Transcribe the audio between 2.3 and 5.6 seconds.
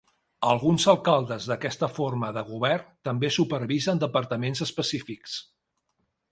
de govern també supervisen departaments específics.